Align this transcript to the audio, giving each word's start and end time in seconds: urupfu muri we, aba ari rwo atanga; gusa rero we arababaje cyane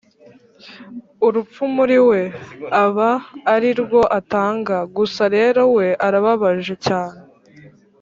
urupfu 1.27 1.61
muri 1.75 1.97
we, 2.09 2.21
aba 2.83 3.11
ari 3.53 3.69
rwo 3.81 4.01
atanga; 4.19 4.75
gusa 4.95 5.23
rero 5.35 5.61
we 5.75 5.87
arababaje 6.05 6.73
cyane 6.87 7.19